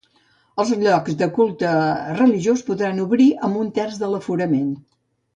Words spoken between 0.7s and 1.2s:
llocs